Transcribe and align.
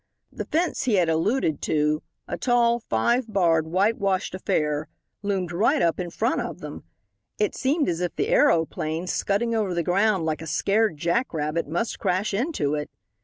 The 0.31 0.45
fence 0.45 0.85
he 0.85 0.95
had 0.95 1.09
alluded 1.09 1.61
to, 1.61 2.01
a 2.27 2.35
tall, 2.35 2.79
five 2.79 3.31
barred, 3.31 3.67
white 3.67 3.99
washed 3.99 4.33
affair, 4.33 4.87
loomed 5.21 5.51
right 5.51 5.79
up 5.79 5.99
in 5.99 6.09
front 6.09 6.41
of 6.41 6.59
them. 6.59 6.85
It 7.37 7.53
seemed 7.53 7.87
as 7.87 8.01
if 8.01 8.15
the 8.15 8.29
aeroplane, 8.29 9.05
scudding 9.05 9.53
over 9.53 9.75
the 9.75 9.83
ground 9.83 10.25
like 10.25 10.41
a 10.41 10.47
scared 10.47 10.97
jackrabbit, 10.97 11.67
must 11.67 11.99
crash 11.99 12.33
into 12.33 12.73
it. 12.73 12.89